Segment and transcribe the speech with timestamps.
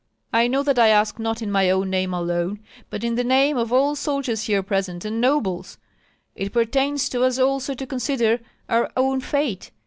[0.33, 2.59] I know that I ask not in my own name alone,
[2.89, 5.77] but in the names of all soldiers here present and nobles.
[6.33, 9.69] It pertains to us also to consider our own fate.